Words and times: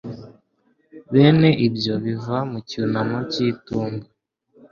Bene 1.11 1.49
ibyo 1.67 1.93
biva 2.03 2.37
mu 2.49 2.59
cyunamo 2.69 3.17
cy'itumba 3.31 4.05